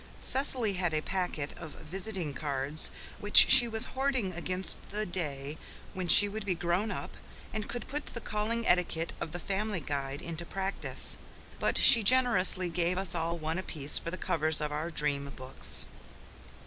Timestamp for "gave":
12.67-12.97